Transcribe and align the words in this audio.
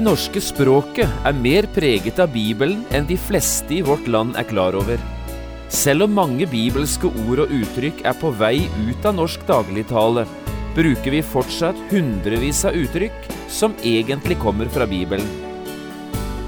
Det 0.00 0.06
norske 0.06 0.40
språket 0.40 1.26
er 1.28 1.34
mer 1.36 1.66
preget 1.74 2.16
av 2.24 2.30
Bibelen 2.32 2.86
enn 2.96 3.04
de 3.04 3.18
fleste 3.20 3.74
i 3.76 3.82
vårt 3.84 4.06
land 4.08 4.32
er 4.40 4.46
klar 4.48 4.72
over. 4.78 4.96
Selv 5.68 6.06
om 6.06 6.14
mange 6.16 6.46
bibelske 6.48 7.10
ord 7.26 7.42
og 7.44 7.52
uttrykk 7.52 8.00
er 8.08 8.16
på 8.16 8.30
vei 8.38 8.62
ut 8.78 9.04
av 9.04 9.18
norsk 9.18 9.44
dagligtale, 9.44 10.24
bruker 10.72 11.12
vi 11.12 11.20
fortsatt 11.34 11.84
hundrevis 11.92 12.62
av 12.70 12.80
uttrykk 12.80 13.28
som 13.52 13.76
egentlig 13.84 14.38
kommer 14.40 14.72
fra 14.72 14.88
Bibelen. 14.88 15.28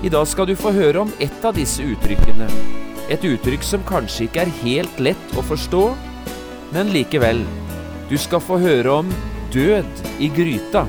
I 0.00 0.14
dag 0.16 0.24
skal 0.32 0.48
du 0.48 0.56
få 0.56 0.72
høre 0.72 1.04
om 1.04 1.12
ett 1.20 1.44
av 1.44 1.52
disse 1.60 1.84
uttrykkene. 1.84 2.48
Et 3.12 3.30
uttrykk 3.34 3.68
som 3.74 3.84
kanskje 3.84 4.30
ikke 4.30 4.46
er 4.46 4.58
helt 4.64 5.06
lett 5.10 5.36
å 5.36 5.44
forstå, 5.52 5.84
men 6.72 6.96
likevel. 6.96 7.44
Du 8.08 8.16
skal 8.16 8.40
få 8.40 8.62
høre 8.64 9.00
om 9.02 9.16
død 9.52 10.06
i 10.24 10.32
gryta. 10.40 10.88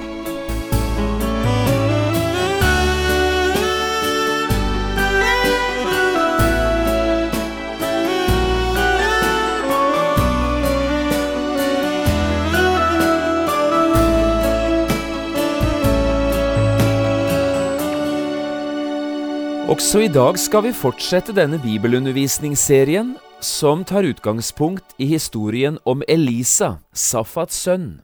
Også 19.71 20.01
i 20.03 20.09
dag 20.11 20.35
skal 20.35 20.65
vi 20.65 20.71
fortsette 20.75 21.31
denne 21.31 21.55
bibelundervisningsserien 21.63 23.13
som 23.39 23.85
tar 23.87 24.03
utgangspunkt 24.03 24.97
i 24.99 25.05
historien 25.07 25.77
om 25.87 26.01
Elisa, 26.11 26.81
Safats 26.91 27.61
sønn. 27.63 28.01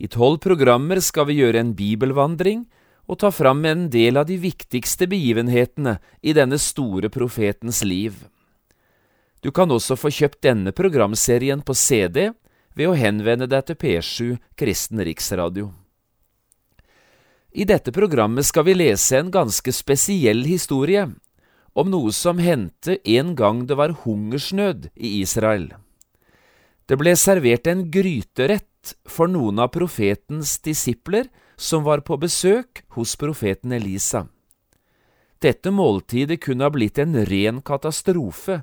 I 0.00 0.08
tolv 0.08 0.38
programmer 0.40 1.02
skal 1.04 1.28
vi 1.28 1.36
gjøre 1.42 1.60
en 1.60 1.74
bibelvandring 1.76 2.62
og 3.04 3.20
ta 3.20 3.28
fram 3.34 3.60
en 3.68 3.84
del 3.92 4.16
av 4.16 4.30
de 4.30 4.38
viktigste 4.40 5.10
begivenhetene 5.12 5.98
i 6.24 6.32
denne 6.32 6.56
store 6.56 7.12
profetens 7.12 7.82
liv. 7.84 8.16
Du 9.44 9.52
kan 9.52 9.68
også 9.68 9.98
få 10.00 10.08
kjøpt 10.08 10.40
denne 10.48 10.72
programserien 10.72 11.60
på 11.60 11.76
CD 11.76 12.30
ved 12.72 12.88
å 12.88 12.96
henvende 12.96 13.50
deg 13.50 13.68
til 13.68 13.76
P7 13.76 14.34
Kristen 14.56 15.04
Riksradio. 15.04 15.68
I 17.52 17.66
dette 17.68 17.92
programmet 17.92 18.46
skal 18.48 18.64
vi 18.64 18.74
lese 18.78 19.18
en 19.18 19.30
ganske 19.30 19.72
spesiell 19.76 20.46
historie 20.48 21.04
om 21.76 21.90
noe 21.92 22.12
som 22.16 22.40
hendte 22.40 22.96
en 23.04 23.34
gang 23.36 23.66
det 23.68 23.76
var 23.76 23.92
hungersnød 24.04 24.88
i 24.96 25.20
Israel. 25.20 25.68
Det 26.88 26.96
ble 27.00 27.12
servert 27.16 27.68
en 27.68 27.86
gryterett 27.92 28.94
for 29.08 29.28
noen 29.28 29.60
av 29.62 29.70
profetens 29.76 30.58
disipler 30.64 31.28
som 31.56 31.84
var 31.84 32.02
på 32.04 32.16
besøk 32.20 32.82
hos 32.96 33.14
profeten 33.20 33.72
Elisa. 33.72 34.26
Dette 35.42 35.70
måltidet 35.74 36.40
kunne 36.40 36.64
ha 36.64 36.72
blitt 36.72 36.98
en 37.02 37.16
ren 37.28 37.60
katastrofe 37.60 38.62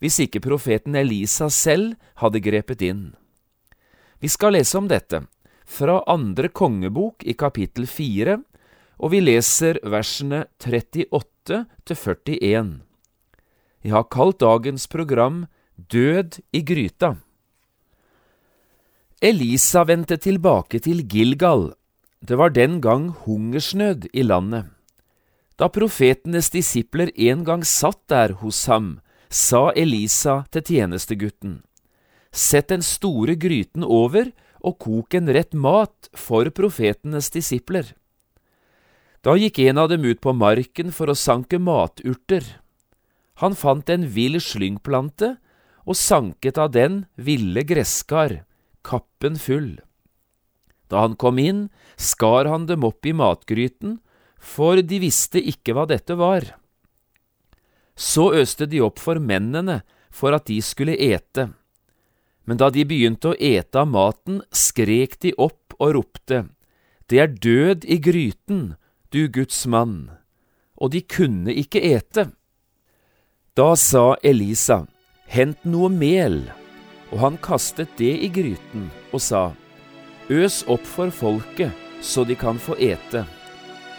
hvis 0.00 0.22
ikke 0.24 0.42
profeten 0.44 0.94
Elisa 0.96 1.50
selv 1.52 1.98
hadde 2.22 2.40
grepet 2.40 2.82
inn. 2.86 3.02
Vi 4.20 4.28
skal 4.28 4.54
lese 4.56 4.78
om 4.78 4.88
dette 4.88 5.24
fra 5.70 6.00
andre 6.10 6.50
kongebok 6.50 7.22
i 7.22 7.36
kapittel 7.38 7.86
4, 7.86 8.36
og 9.00 9.12
vi 9.14 9.22
leser 9.22 9.78
versene 9.86 10.44
38 10.58 11.60
til 11.86 11.96
41. 11.96 12.72
Jeg 13.80 13.94
har 13.94 14.08
kalt 14.12 14.40
dagens 14.42 14.86
program 14.90 15.46
Død 15.90 16.40
i 16.52 16.60
gryta. 16.60 17.14
Elisa 19.22 19.84
vendte 19.88 20.18
tilbake 20.20 20.80
til 20.84 21.00
Gilgal. 21.08 21.70
Det 22.20 22.36
var 22.36 22.52
den 22.52 22.80
gang 22.84 23.08
hungersnød 23.24 24.10
i 24.12 24.22
landet. 24.26 24.66
Da 25.56 25.68
profetenes 25.68 26.50
disipler 26.52 27.12
en 27.16 27.44
gang 27.44 27.64
satt 27.64 28.02
der 28.08 28.36
hos 28.42 28.66
ham, 28.68 28.98
sa 29.30 29.70
Elisa 29.76 30.42
til 30.52 30.64
tjenestegutten, 30.64 31.60
Sett 32.32 32.68
den 32.70 32.82
store 32.82 33.34
gryten 33.34 33.82
over 33.82 34.30
og 34.60 34.78
kok 34.82 35.16
en 35.18 35.30
rett 35.32 35.54
mat 35.54 36.10
for 36.16 36.48
profetenes 36.54 37.30
disipler. 37.34 37.94
Da 39.20 39.36
gikk 39.36 39.58
en 39.66 39.80
av 39.82 39.90
dem 39.92 40.06
ut 40.08 40.20
på 40.20 40.32
marken 40.32 40.92
for 40.96 41.12
å 41.12 41.18
sanke 41.18 41.60
maturter. 41.60 42.44
Han 43.44 43.56
fant 43.56 43.88
en 43.92 44.06
vill 44.08 44.40
slyngplante 44.40 45.34
og 45.84 45.96
sanket 45.96 46.60
av 46.60 46.72
den 46.72 47.04
ville 47.16 47.64
gresskar, 47.66 48.42
kappen 48.84 49.36
full. 49.40 49.74
Da 50.90 51.04
han 51.04 51.16
kom 51.20 51.38
inn, 51.38 51.68
skar 51.96 52.48
han 52.50 52.66
dem 52.66 52.84
opp 52.84 53.06
i 53.06 53.14
matgryten, 53.16 53.98
for 54.40 54.80
de 54.80 55.00
visste 55.02 55.40
ikke 55.40 55.76
hva 55.76 55.86
dette 55.88 56.16
var. 56.16 56.56
Så 57.94 58.30
øste 58.32 58.66
de 58.66 58.80
opp 58.80 58.98
for 58.98 59.20
mennene 59.20 59.82
for 60.10 60.34
at 60.34 60.48
de 60.48 60.58
skulle 60.64 60.96
ete. 60.96 61.50
Men 62.50 62.58
da 62.58 62.66
de 62.74 62.82
begynte 62.82 63.30
å 63.30 63.36
ete 63.38 63.78
av 63.78 63.86
maten, 63.86 64.40
skrek 64.50 65.20
de 65.22 65.30
opp 65.38 65.76
og 65.78 65.92
ropte, 65.94 66.48
Det 67.06 67.20
er 67.22 67.30
død 67.30 67.84
i 67.86 67.98
gryten, 68.02 68.74
du 69.14 69.28
Guds 69.28 69.66
mann, 69.66 70.10
og 70.74 70.90
de 70.90 71.00
kunne 71.00 71.54
ikke 71.54 71.78
ete. 71.78 72.26
Da 73.54 73.76
sa 73.76 74.16
Elisa, 74.22 74.86
Hent 75.30 75.62
noe 75.62 75.88
mel, 75.94 76.50
og 77.14 77.18
han 77.22 77.38
kastet 77.38 77.94
det 78.02 78.18
i 78.18 78.26
gryten 78.26 78.90
og 79.12 79.22
sa, 79.22 79.54
Øs 80.26 80.64
opp 80.66 80.82
for 80.82 81.14
folket, 81.14 81.70
så 82.02 82.26
de 82.26 82.34
kan 82.34 82.58
få 82.58 82.74
ete. 82.82 83.26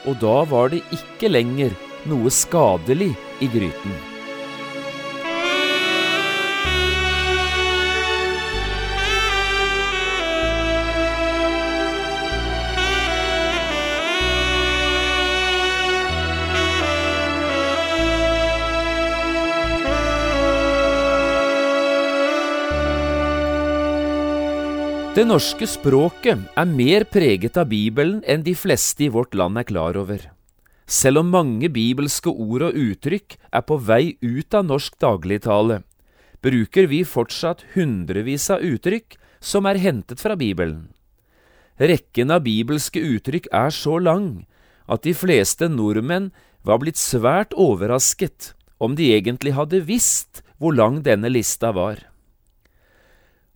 Og 0.03 0.19
da 0.19 0.43
var 0.43 0.75
det 0.75 0.83
ikke 0.91 1.31
lenger 1.31 1.71
noe 2.03 2.27
skadelig 2.27 3.13
i 3.39 3.47
gryten. 3.47 4.10
Det 25.21 25.27
norske 25.29 25.67
språket 25.69 26.47
er 26.57 26.65
mer 26.65 27.03
preget 27.05 27.53
av 27.61 27.67
Bibelen 27.69 28.23
enn 28.25 28.41
de 28.41 28.55
fleste 28.57 29.03
i 29.05 29.09
vårt 29.13 29.35
land 29.37 29.59
er 29.61 29.67
klar 29.69 29.99
over. 30.01 30.23
Selv 30.89 31.21
om 31.21 31.29
mange 31.29 31.69
bibelske 31.69 32.33
ord 32.33 32.65
og 32.65 32.79
uttrykk 32.87 33.35
er 33.53 33.61
på 33.69 33.77
vei 33.85 34.15
ut 34.17 34.57
av 34.57 34.65
norsk 34.65 34.97
dagligtale, 34.97 35.83
bruker 36.41 36.89
vi 36.89 37.03
fortsatt 37.05 37.61
hundrevis 37.75 38.49
av 38.49 38.65
uttrykk 38.65 39.19
som 39.37 39.69
er 39.69 39.83
hentet 39.85 40.17
fra 40.25 40.33
Bibelen. 40.33 40.87
Rekken 41.77 42.33
av 42.33 42.41
bibelske 42.49 43.05
uttrykk 43.13 43.53
er 43.53 43.69
så 43.77 44.01
lang 44.01 44.47
at 44.89 45.05
de 45.05 45.13
fleste 45.13 45.69
nordmenn 45.69 46.31
var 46.65 46.81
blitt 46.81 46.97
svært 46.97 47.53
overrasket 47.53 48.55
om 48.81 48.97
de 48.97 49.13
egentlig 49.13 49.53
hadde 49.53 49.85
visst 49.85 50.41
hvor 50.57 50.73
lang 50.73 51.03
denne 51.05 51.29
lista 51.29 51.69
var. 51.77 52.07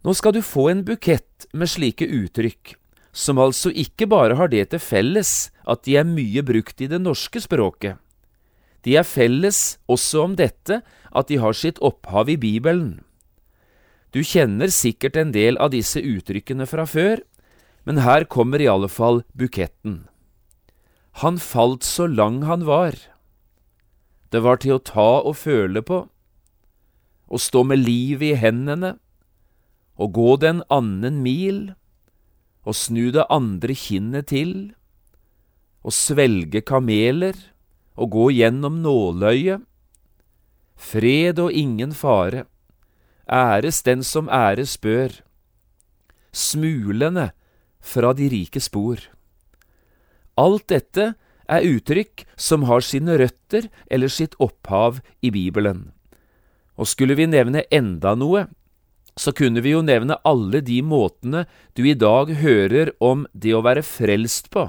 Nå 0.06 0.14
skal 0.14 0.36
du 0.36 0.44
få 0.46 0.68
en 0.70 0.84
bukett 0.86 1.48
med 1.58 1.72
slike 1.72 2.06
uttrykk, 2.06 2.76
som 3.10 3.40
altså 3.42 3.72
ikke 3.74 4.06
bare 4.12 4.36
har 4.38 4.52
det 4.52 4.68
til 4.70 4.82
felles 4.84 5.32
at 5.66 5.82
de 5.88 5.96
er 5.98 6.06
mye 6.06 6.44
brukt 6.46 6.82
i 6.84 6.90
det 6.92 7.00
norske 7.02 7.42
språket. 7.42 7.98
De 8.86 8.94
er 9.00 9.08
felles 9.08 9.80
også 9.90 10.28
om 10.28 10.36
dette 10.38 10.84
at 10.86 11.32
de 11.32 11.40
har 11.42 11.58
sitt 11.58 11.82
opphav 11.82 12.30
i 12.30 12.38
Bibelen. 12.38 13.00
Du 14.14 14.22
kjenner 14.22 14.70
sikkert 14.70 15.18
en 15.18 15.32
del 15.34 15.58
av 15.58 15.74
disse 15.74 15.98
uttrykkene 15.98 16.68
fra 16.70 16.86
før, 16.86 17.24
men 17.90 18.04
her 18.06 18.28
kommer 18.30 18.62
i 18.62 18.70
alle 18.70 18.92
fall 18.94 19.24
buketten. 19.34 20.04
Han 21.26 21.42
falt 21.42 21.82
så 21.88 22.06
lang 22.06 22.44
han 22.46 22.68
var. 22.70 22.94
Det 24.30 24.44
var 24.46 24.62
til 24.62 24.78
å 24.78 24.86
ta 24.86 25.10
og 25.26 25.34
føle 25.40 25.82
på, 25.82 26.04
å 27.26 27.42
stå 27.42 27.64
med 27.66 27.82
livet 27.82 28.36
i 28.36 28.38
hendene, 28.38 28.94
og 29.96 30.14
gå 30.16 30.36
den 30.42 30.62
annen 30.72 31.22
mil, 31.24 31.74
og 32.66 32.76
snu 32.76 33.12
det 33.14 33.28
andre 33.32 33.76
kinnet 33.78 34.32
til, 34.34 34.74
og 35.86 35.94
svelge 35.94 36.64
kameler 36.66 37.38
og 37.96 38.12
gå 38.12 38.30
gjennom 38.40 38.82
nåløyet. 38.84 39.64
Fred 40.76 41.40
og 41.40 41.54
ingen 41.56 41.94
fare, 41.96 42.44
æres 43.32 43.82
den 43.86 44.04
som 44.04 44.28
æres 44.28 44.76
bør, 44.82 45.14
smulene 46.36 47.30
fra 47.80 48.12
de 48.18 48.28
rike 48.34 48.60
spor. 48.60 49.00
Alt 50.36 50.68
dette 50.68 51.14
er 51.48 51.68
uttrykk 51.70 52.26
som 52.36 52.66
har 52.68 52.84
sine 52.84 53.16
røtter 53.22 53.70
eller 53.88 54.12
sitt 54.12 54.36
opphav 54.42 55.00
i 55.22 55.32
Bibelen. 55.32 55.94
Og 56.76 56.90
skulle 56.92 57.16
vi 57.16 57.30
nevne 57.30 57.64
enda 57.72 58.16
noe, 58.20 58.50
så 59.16 59.32
kunne 59.32 59.64
vi 59.64 59.72
jo 59.72 59.84
nevne 59.86 60.18
alle 60.28 60.60
de 60.66 60.82
måtene 60.84 61.46
du 61.76 61.86
i 61.88 61.96
dag 61.96 62.34
hører 62.42 62.92
om 63.04 63.24
det 63.32 63.54
å 63.56 63.64
være 63.66 63.84
frelst 63.86 64.50
på. 64.52 64.68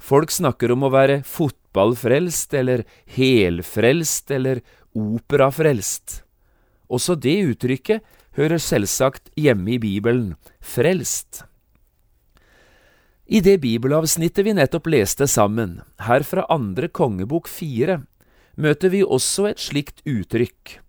Folk 0.00 0.32
snakker 0.32 0.72
om 0.72 0.86
å 0.86 0.92
være 0.92 1.20
fotballfrelst 1.28 2.56
eller 2.56 2.86
helfrelst 3.16 4.32
eller 4.32 4.62
operafrelst. 4.96 6.22
Også 6.88 7.14
det 7.20 7.36
uttrykket 7.52 8.02
hører 8.38 8.62
selvsagt 8.62 9.28
hjemme 9.38 9.76
i 9.76 9.80
Bibelen, 9.82 10.34
frelst. 10.60 11.44
I 13.30 13.38
det 13.44 13.60
bibelavsnittet 13.62 14.42
vi 14.42 14.56
nettopp 14.56 14.88
leste 14.90 15.28
sammen, 15.30 15.82
her 16.02 16.24
fra 16.26 16.48
andre 16.50 16.88
kongebok 16.88 17.46
fire, 17.46 18.00
møter 18.58 18.90
vi 18.90 19.04
også 19.04 19.52
et 19.52 19.62
slikt 19.62 20.02
uttrykk. 20.08 20.80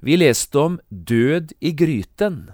Vi 0.00 0.16
leste 0.18 0.58
om 0.58 0.78
død 0.90 1.52
i 1.60 1.72
gryten. 1.72 2.50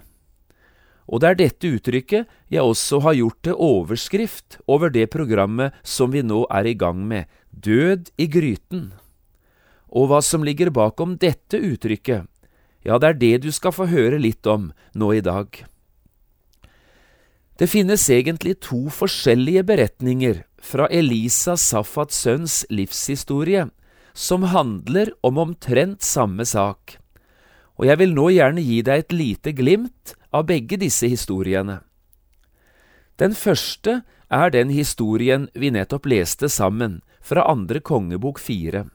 Og 1.07 1.19
det 1.19 1.29
er 1.29 1.39
dette 1.39 1.71
uttrykket 1.75 2.29
jeg 2.53 2.63
også 2.63 3.01
har 3.03 3.17
gjort 3.19 3.39
til 3.43 3.59
overskrift 3.59 4.57
over 4.67 4.93
det 4.93 5.09
programmet 5.11 5.75
som 5.83 6.13
vi 6.13 6.23
nå 6.23 6.45
er 6.49 6.69
i 6.69 6.77
gang 6.79 7.03
med, 7.07 7.27
Død 7.53 8.09
i 8.17 8.25
gryten. 8.27 8.93
Og 9.93 10.07
hva 10.09 10.23
som 10.25 10.41
ligger 10.43 10.71
bakom 10.73 11.19
dette 11.21 11.59
uttrykket, 11.61 12.25
ja, 12.83 12.97
det 12.97 13.07
er 13.07 13.19
det 13.19 13.35
du 13.45 13.51
skal 13.53 13.75
få 13.75 13.85
høre 13.91 14.17
litt 14.17 14.47
om 14.49 14.71
nå 14.97 15.11
i 15.13 15.21
dag. 15.21 15.47
Det 17.61 17.69
finnes 17.69 18.09
egentlig 18.09 18.57
to 18.65 18.87
forskjellige 18.89 19.61
beretninger 19.69 20.41
fra 20.57 20.89
Elisa 20.89 21.53
Safat 21.59 22.11
sønns 22.11 22.63
livshistorie 22.73 23.67
som 24.17 24.49
handler 24.49 25.13
om 25.21 25.37
omtrent 25.45 26.01
samme 26.01 26.45
sak, 26.49 26.97
og 27.83 27.89
jeg 27.89 27.99
vil 27.99 28.13
nå 28.15 28.29
gjerne 28.31 28.61
gi 28.63 28.77
deg 28.87 29.01
et 29.01 29.13
lite 29.13 29.51
glimt 29.51 30.13
av 30.31 30.45
begge 30.47 30.77
disse 30.79 31.03
historiene. 31.11 31.81
Den 33.19 33.35
første 33.35 33.97
er 34.31 34.53
den 34.55 34.71
historien 34.71 35.49
vi 35.51 35.67
nettopp 35.75 36.07
leste 36.07 36.47
sammen, 36.47 37.01
fra 37.19 37.43
andre 37.51 37.81
kongebok 37.83 38.39
fire. 38.39 38.85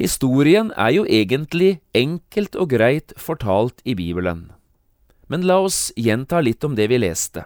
Historien 0.00 0.72
er 0.80 0.94
jo 0.96 1.04
egentlig 1.04 1.82
enkelt 1.92 2.56
og 2.56 2.72
greit 2.72 3.12
fortalt 3.20 3.84
i 3.84 3.92
Bibelen. 3.94 4.48
Men 5.28 5.44
la 5.44 5.60
oss 5.68 5.92
gjenta 5.92 6.40
litt 6.40 6.64
om 6.64 6.80
det 6.80 6.88
vi 6.88 7.02
leste. 7.04 7.44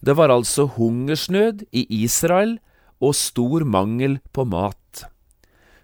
Det 0.00 0.16
var 0.16 0.32
altså 0.32 0.64
hungersnød 0.78 1.66
i 1.76 1.84
Israel 2.02 2.56
og 3.04 3.12
stor 3.20 3.68
mangel 3.68 4.16
på 4.32 4.48
mat. 4.48 5.04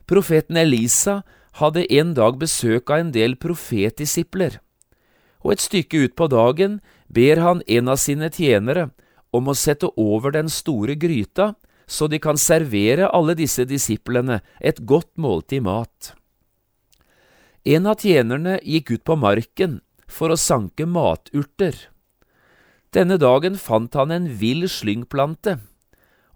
Profeten 0.09 0.57
Elisa 0.57 1.21
hadde 1.61 1.85
en 1.93 2.15
dag 2.17 2.39
besøk 2.41 2.91
av 2.91 3.03
en 3.03 3.13
del 3.15 3.37
profetdisipler, 3.37 4.59
og 5.43 5.57
et 5.57 5.65
stykke 5.65 6.07
utpå 6.07 6.29
dagen 6.33 6.81
ber 7.13 7.43
han 7.43 7.63
en 7.67 7.91
av 7.93 8.01
sine 8.01 8.31
tjenere 8.33 8.91
om 9.35 9.49
å 9.49 9.57
sette 9.59 9.91
over 9.97 10.33
den 10.33 10.49
store 10.53 10.97
gryta, 10.97 11.53
så 11.87 12.09
de 12.09 12.21
kan 12.23 12.39
servere 12.41 13.11
alle 13.11 13.35
disse 13.37 13.65
disiplene 13.69 14.41
et 14.61 14.85
godt 14.89 15.11
måltid 15.21 15.65
mat. 15.67 16.13
En 17.65 17.87
av 17.87 18.01
tjenerne 18.01 18.59
gikk 18.63 18.97
ut 18.97 19.05
på 19.07 19.17
marken 19.19 19.81
for 20.11 20.33
å 20.33 20.39
sanke 20.41 20.87
maturter. 20.89 21.77
Denne 22.93 23.19
dagen 23.21 23.57
fant 23.57 23.95
han 23.97 24.13
en 24.13 24.29
vill 24.41 24.67
slyngplante, 24.69 25.59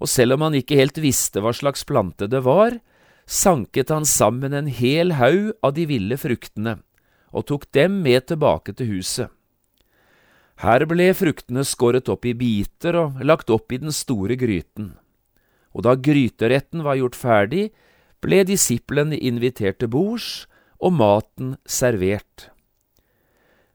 og 0.00 0.10
selv 0.12 0.36
om 0.36 0.46
han 0.46 0.56
ikke 0.58 0.78
helt 0.78 1.00
visste 1.00 1.42
hva 1.44 1.52
slags 1.56 1.84
plante 1.88 2.28
det 2.32 2.42
var, 2.46 2.78
sanket 3.26 3.90
han 3.90 4.06
sammen 4.06 4.54
en 4.54 4.68
hel 4.70 5.16
haug 5.18 5.52
av 5.62 5.74
de 5.74 5.86
ville 5.90 6.18
fruktene 6.18 6.78
og 7.36 7.48
tok 7.50 7.66
dem 7.74 8.00
med 8.04 8.28
tilbake 8.30 8.72
til 8.78 8.94
huset. 8.94 9.28
Her 10.62 10.86
ble 10.88 11.10
fruktene 11.12 11.66
skåret 11.68 12.08
opp 12.08 12.24
i 12.24 12.32
biter 12.38 12.96
og 12.96 13.18
lagt 13.20 13.50
opp 13.52 13.74
i 13.74 13.80
den 13.82 13.92
store 13.92 14.38
gryten, 14.40 14.94
og 15.76 15.84
da 15.84 15.92
gryteretten 16.00 16.80
var 16.86 16.96
gjort 16.96 17.18
ferdig, 17.18 17.66
ble 18.24 18.40
disiplene 18.48 19.18
invitert 19.18 19.82
til 19.82 19.92
bords 19.92 20.46
og 20.80 20.96
maten 20.96 21.56
servert. 21.68 22.48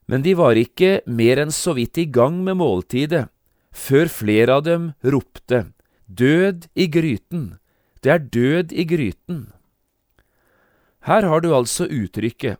Men 0.09 0.25
de 0.25 0.33
var 0.35 0.57
ikke 0.57 1.03
mer 1.05 1.43
enn 1.43 1.53
så 1.53 1.75
vidt 1.77 2.01
i 2.01 2.07
gang 2.09 2.41
med 2.43 2.57
måltidet, 2.57 3.27
før 3.71 4.09
flere 4.11 4.57
av 4.57 4.65
dem 4.65 4.91
ropte 5.05 5.67
Død 6.11 6.65
i 6.75 6.89
gryten! 6.91 7.60
Det 8.01 8.09
er 8.09 8.17
død 8.17 8.71
i 8.73 8.83
gryten! 8.89 9.51
Her 11.05 11.25
har 11.25 11.41
du 11.41 11.51
altså 11.53 11.85
uttrykket, 11.85 12.57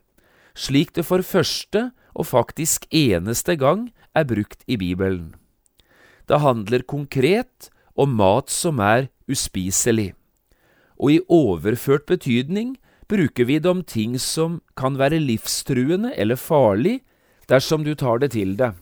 slik 0.53 0.93
det 0.93 1.05
for 1.05 1.25
første 1.25 1.91
og 2.13 2.27
faktisk 2.29 2.85
eneste 2.93 3.55
gang 3.57 3.89
er 4.13 4.25
brukt 4.29 4.61
i 4.67 4.77
Bibelen. 4.77 5.33
Det 6.29 6.41
handler 6.41 6.85
konkret 6.85 7.69
om 7.97 8.13
mat 8.17 8.53
som 8.53 8.79
er 8.79 9.09
uspiselig, 9.29 10.13
og 10.97 11.11
i 11.11 11.19
overført 11.29 12.05
betydning 12.05 12.77
bruker 13.09 13.45
vi 13.49 13.57
det 13.57 13.69
om 13.69 13.81
ting 13.81 14.19
som 14.21 14.61
kan 14.77 14.97
være 15.01 15.21
livstruende 15.21 16.13
eller 16.17 16.37
farlig 16.37 16.99
dersom 17.49 17.83
du 17.83 17.95
tar 17.95 18.21
det 18.21 18.31
til 18.37 18.53
deg. 18.57 18.77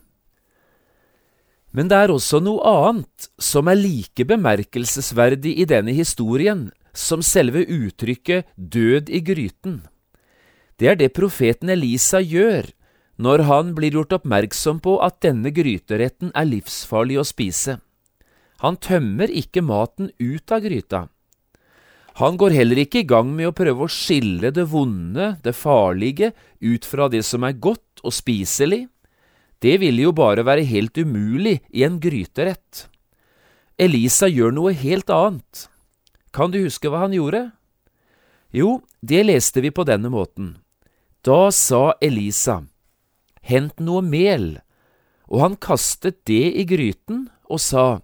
Men 1.71 1.89
det 1.89 1.97
er 2.01 2.13
også 2.13 2.39
noe 2.41 2.63
annet 2.65 3.29
som 3.37 3.69
er 3.69 3.77
like 3.77 4.25
bemerkelsesverdig 4.25 5.53
i 5.61 5.67
denne 5.69 5.93
historien 5.93 6.69
som 6.97 7.21
selve 7.21 7.61
uttrykket 7.65 8.49
død 8.57 9.11
i 9.13 9.21
gryten. 9.21 9.83
Det 10.79 10.89
er 10.89 10.97
det 10.97 11.13
profeten 11.13 11.69
Elisa 11.69 12.21
gjør 12.23 12.71
når 13.19 13.43
han 13.49 13.71
blir 13.75 13.97
gjort 13.97 14.15
oppmerksom 14.15 14.79
på 14.81 14.95
at 15.03 15.19
denne 15.25 15.51
gryteretten 15.51 16.31
er 16.33 16.47
livsfarlig 16.47 17.19
å 17.19 17.27
spise. 17.27 17.77
Han 18.63 18.79
tømmer 18.79 19.31
ikke 19.31 19.63
maten 19.63 20.09
ut 20.19 20.51
av 20.51 20.63
gryta. 20.63 21.07
Han 22.19 22.39
går 22.39 22.55
heller 22.55 22.81
ikke 22.81 23.03
i 23.03 23.07
gang 23.07 23.29
med 23.35 23.51
å 23.51 23.55
prøve 23.55 23.85
å 23.85 23.91
skille 23.91 24.51
det 24.55 24.65
vonde, 24.71 25.35
det 25.43 25.53
farlige, 25.55 26.33
ut 26.59 26.87
fra 26.87 27.07
det 27.11 27.21
som 27.27 27.45
er 27.47 27.59
godt 27.59 28.03
og 28.03 28.15
spiselig, 28.15 28.87
det 29.63 29.79
ville 29.81 30.05
jo 30.07 30.13
bare 30.15 30.45
være 30.47 30.67
helt 30.67 30.97
umulig 30.97 31.59
i 31.75 31.83
en 31.83 31.99
gryterett. 31.99 32.87
Elisa 33.79 34.27
gjør 34.27 34.55
noe 34.55 34.73
helt 34.75 35.11
annet. 35.11 35.67
Kan 36.35 36.51
du 36.51 36.61
huske 36.63 36.91
hva 36.91 37.05
han 37.05 37.15
gjorde? 37.15 37.49
Jo, 38.55 38.81
det 39.01 39.25
leste 39.27 39.61
vi 39.61 39.71
på 39.71 39.85
denne 39.87 40.11
måten. 40.11 40.57
Da 41.23 41.51
sa 41.51 41.93
Elisa, 42.01 42.63
Hent 43.43 43.79
noe 43.79 44.01
mel, 44.03 44.59
og 45.29 45.41
han 45.43 45.55
kastet 45.59 46.21
det 46.29 46.53
i 46.59 46.65
gryten 46.67 47.27
og 47.49 47.61
sa, 47.63 48.01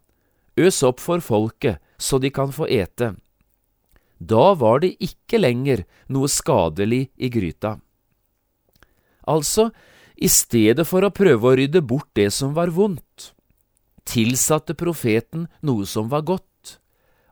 Øs 0.55 0.79
opp 0.87 1.01
for 1.03 1.19
folket, 1.19 1.81
så 1.99 2.19
de 2.19 2.31
kan 2.31 2.53
få 2.55 2.67
ete. 2.71 3.13
Da 4.19 4.53
var 4.55 4.79
det 4.83 4.95
ikke 5.03 5.41
lenger 5.41 5.83
noe 6.07 6.29
skadelig 6.31 7.09
i 7.19 7.29
gryta. 7.29 7.75
Altså, 9.27 9.71
i 10.15 10.29
stedet 10.31 10.85
for 10.87 11.03
å 11.03 11.13
prøve 11.13 11.49
å 11.49 11.55
rydde 11.59 11.81
bort 11.83 12.09
det 12.15 12.29
som 12.33 12.53
var 12.55 12.71
vondt, 12.75 13.33
tilsatte 14.07 14.75
profeten 14.77 15.47
noe 15.65 15.85
som 15.89 16.09
var 16.11 16.25
godt, 16.27 16.77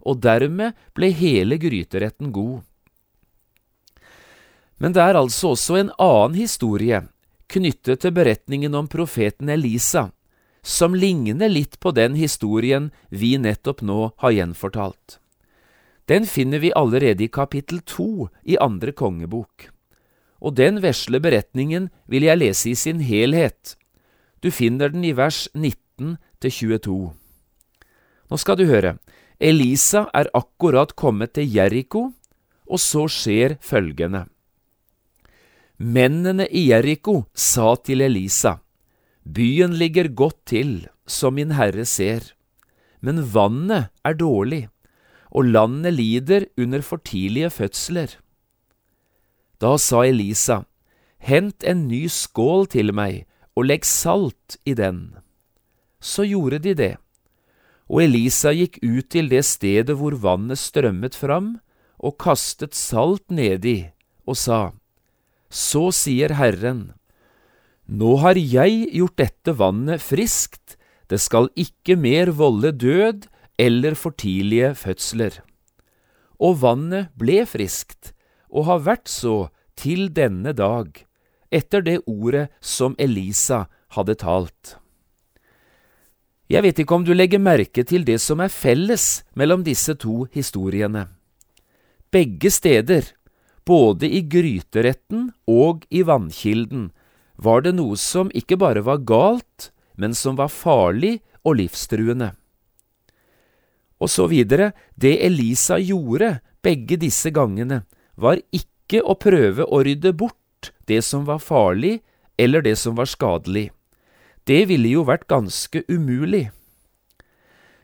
og 0.03 0.19
dermed 0.23 0.75
ble 0.95 1.13
hele 1.15 1.57
gryteretten 1.61 2.33
god. 2.35 2.61
Men 4.83 4.95
det 4.95 5.03
er 5.03 5.15
altså 5.15 5.53
også 5.53 5.79
en 5.79 5.93
annen 6.01 6.35
historie 6.41 7.05
knyttet 7.53 8.01
til 8.03 8.15
beretningen 8.15 8.75
om 8.75 8.89
profeten 8.91 9.51
Elisa, 9.53 10.09
som 10.63 10.95
ligner 10.95 11.51
litt 11.51 11.79
på 11.79 11.91
den 11.95 12.15
historien 12.19 12.89
vi 13.09 13.35
nettopp 13.37 13.83
nå 13.83 14.13
har 14.23 14.35
gjenfortalt. 14.35 15.19
Den 16.07 16.25
finner 16.27 16.59
vi 16.59 16.73
allerede 16.75 17.23
i 17.23 17.31
kapittel 17.31 17.79
to 17.87 18.27
i 18.43 18.59
andre 18.59 18.91
kongebok 18.91 19.69
og 20.43 20.57
den 20.59 20.81
vesle 20.83 21.21
beretningen 21.23 21.87
vil 22.11 22.27
jeg 22.27 22.41
lese 22.41 22.71
i 22.73 22.75
sin 22.75 22.99
helhet. 22.99 23.77
Du 24.43 24.51
finner 24.51 24.91
den 24.91 25.05
i 25.07 25.15
vers 25.15 25.47
19 25.55 26.17
til 26.43 26.51
22. 26.51 26.97
Nå 28.29 28.39
skal 28.41 28.59
du 28.59 28.65
høre. 28.67 28.97
Elisa 29.39 30.05
er 30.13 30.29
akkurat 30.35 30.95
kommet 30.99 31.33
til 31.37 31.47
Jeriko, 31.47 32.09
og 32.67 32.79
så 32.79 33.07
skjer 33.11 33.57
følgende. 33.63 34.25
Mennene 35.79 36.45
i 36.47 36.67
Jeriko 36.69 37.23
sa 37.33 37.73
til 37.79 38.03
Elisa, 38.05 38.59
Byen 39.23 39.75
ligger 39.79 40.09
godt 40.11 40.41
til, 40.51 40.87
som 41.07 41.35
min 41.39 41.55
herre 41.55 41.85
ser, 41.87 42.33
men 42.99 43.23
vannet 43.33 43.91
er 44.03 44.15
dårlig, 44.19 44.67
og 45.31 45.47
landet 45.47 45.95
lider 45.95 46.45
under 46.59 46.83
for 46.83 46.99
tidlige 47.03 47.49
fødsler. 47.49 48.19
Da 49.63 49.77
sa 49.79 50.03
Elisa, 50.03 50.65
Hent 51.23 51.63
en 51.63 51.85
ny 51.87 52.03
skål 52.11 52.65
til 52.73 52.91
meg, 52.91 53.23
og 53.55 53.69
legg 53.69 53.85
salt 53.87 54.57
i 54.67 54.73
den. 54.75 55.13
Så 56.03 56.25
gjorde 56.27 56.59
de 56.65 56.73
det, 56.75 56.95
og 57.87 58.01
Elisa 58.03 58.51
gikk 58.51 58.81
ut 58.83 59.07
til 59.13 59.29
det 59.31 59.43
stedet 59.47 59.95
hvor 59.99 60.17
vannet 60.19 60.59
strømmet 60.59 61.15
fram, 61.15 61.61
og 61.95 62.17
kastet 62.19 62.75
salt 62.75 63.23
nedi, 63.31 63.93
og 64.27 64.35
sa, 64.35 64.73
Så 65.49 65.91
sier 65.95 66.33
Herren, 66.35 66.91
Nå 67.87 68.17
har 68.23 68.35
jeg 68.39 68.89
gjort 68.91 69.19
dette 69.19 69.53
vannet 69.59 70.01
friskt, 70.01 70.75
det 71.07 71.19
skal 71.21 71.47
ikke 71.55 71.95
mer 71.95 72.31
volde 72.35 72.71
død 72.71 73.27
eller 73.59 73.95
for 73.95 74.15
tidlige 74.15 74.73
fødsler. 74.75 75.39
Og 76.39 76.59
vannet 76.63 77.11
ble 77.19 77.43
friskt, 77.45 78.12
og 78.53 78.69
har 78.69 78.85
vært 78.85 79.09
så 79.09 79.49
til 79.79 80.07
denne 80.13 80.53
dag, 80.53 80.93
etter 81.49 81.81
det 81.85 81.99
ordet 82.05 82.47
som 82.61 82.95
Elisa 83.01 83.65
hadde 83.97 84.15
talt. 84.21 84.77
Jeg 86.51 86.61
vet 86.65 86.79
ikke 86.83 86.97
om 86.99 87.05
du 87.05 87.13
legger 87.15 87.41
merke 87.41 87.85
til 87.87 88.05
det 88.05 88.19
som 88.21 88.41
er 88.43 88.53
felles 88.53 89.23
mellom 89.39 89.63
disse 89.65 89.95
to 89.97 90.27
historiene. 90.33 91.07
Begge 92.13 92.51
steder, 92.53 93.07
både 93.65 94.05
i 94.05 94.21
gryteretten 94.29 95.31
og 95.49 95.87
i 95.89 96.03
vannkilden, 96.05 96.91
var 97.41 97.63
det 97.65 97.73
noe 97.73 97.97
som 97.97 98.29
ikke 98.37 98.59
bare 98.61 98.83
var 98.85 99.01
galt, 99.01 99.71
men 99.97 100.13
som 100.13 100.37
var 100.37 100.51
farlig 100.53 101.21
og 101.41 101.57
livstruende. 101.57 102.33
Og 104.03 104.11
så 104.11 104.27
videre, 104.27 104.73
det 104.99 105.15
Elisa 105.25 105.79
gjorde 105.79 106.37
begge 106.61 106.99
disse 106.99 107.31
gangene, 107.33 107.83
var 108.15 108.41
ikke 108.53 109.01
å 109.01 109.15
prøve 109.17 109.65
å 109.65 109.81
rydde 109.85 110.13
bort 110.13 110.71
det 110.87 111.01
som 111.05 111.25
var 111.25 111.41
farlig 111.43 112.01
eller 112.37 112.63
det 112.65 112.75
som 112.79 112.95
var 112.97 113.09
skadelig. 113.09 113.69
Det 114.43 114.65
ville 114.67 114.91
jo 114.95 115.05
vært 115.07 115.29
ganske 115.31 115.83
umulig. 115.87 116.49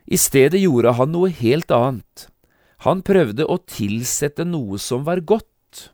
I 0.09 0.17
stedet 0.17 0.59
gjorde 0.62 0.95
han 0.98 1.13
noe 1.13 1.29
helt 1.31 1.71
annet. 1.71 2.27
Han 2.86 3.03
prøvde 3.05 3.45
å 3.45 3.59
tilsette 3.69 4.45
noe 4.48 4.79
som 4.79 5.05
var 5.07 5.21
godt. 5.21 5.91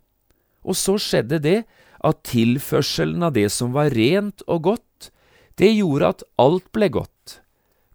Og 0.65 0.77
så 0.77 0.97
skjedde 1.01 1.41
det 1.41 1.57
at 2.05 2.21
tilførselen 2.29 3.25
av 3.25 3.33
det 3.37 3.49
som 3.53 3.73
var 3.75 3.93
rent 3.93 4.43
og 4.47 4.69
godt, 4.69 5.09
det 5.57 5.71
gjorde 5.71 6.11
at 6.13 6.23
alt 6.41 6.67
ble 6.75 6.89
godt. 6.93 7.39